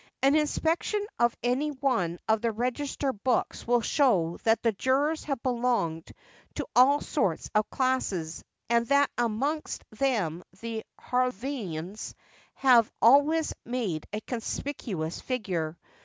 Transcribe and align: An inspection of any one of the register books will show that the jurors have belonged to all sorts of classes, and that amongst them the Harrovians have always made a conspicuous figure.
An 0.23 0.35
inspection 0.35 1.05
of 1.19 1.37
any 1.43 1.69
one 1.69 2.17
of 2.27 2.41
the 2.41 2.51
register 2.51 3.13
books 3.13 3.67
will 3.67 3.81
show 3.81 4.39
that 4.45 4.63
the 4.63 4.71
jurors 4.71 5.25
have 5.25 5.43
belonged 5.43 6.11
to 6.55 6.65
all 6.75 7.01
sorts 7.01 7.51
of 7.53 7.69
classes, 7.69 8.43
and 8.67 8.87
that 8.87 9.11
amongst 9.19 9.85
them 9.91 10.41
the 10.59 10.83
Harrovians 10.99 12.15
have 12.55 12.91
always 12.99 13.53
made 13.63 14.07
a 14.11 14.21
conspicuous 14.21 15.19
figure. 15.21 15.77